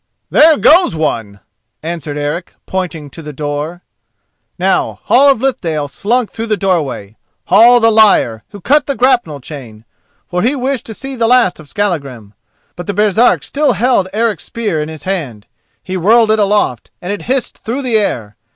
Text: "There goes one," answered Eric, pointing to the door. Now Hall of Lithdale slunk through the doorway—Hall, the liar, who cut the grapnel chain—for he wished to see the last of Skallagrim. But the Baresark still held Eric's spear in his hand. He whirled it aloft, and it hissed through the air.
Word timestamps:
"There 0.31 0.57
goes 0.57 0.95
one," 0.95 1.41
answered 1.83 2.17
Eric, 2.17 2.55
pointing 2.65 3.11
to 3.11 3.21
the 3.21 3.31
door. 3.31 3.83
Now 4.57 4.97
Hall 5.03 5.29
of 5.29 5.43
Lithdale 5.43 5.87
slunk 5.87 6.31
through 6.31 6.47
the 6.47 6.57
doorway—Hall, 6.57 7.79
the 7.79 7.91
liar, 7.91 8.41
who 8.49 8.61
cut 8.61 8.87
the 8.87 8.95
grapnel 8.95 9.39
chain—for 9.39 10.41
he 10.41 10.55
wished 10.55 10.87
to 10.87 10.95
see 10.95 11.15
the 11.15 11.27
last 11.27 11.59
of 11.59 11.67
Skallagrim. 11.67 12.33
But 12.75 12.87
the 12.87 12.95
Baresark 12.95 13.43
still 13.43 13.73
held 13.73 14.07
Eric's 14.11 14.45
spear 14.45 14.81
in 14.81 14.89
his 14.89 15.03
hand. 15.03 15.45
He 15.83 15.97
whirled 15.97 16.31
it 16.31 16.39
aloft, 16.39 16.89
and 16.99 17.13
it 17.13 17.21
hissed 17.29 17.59
through 17.59 17.83
the 17.83 17.99
air. 17.99 18.35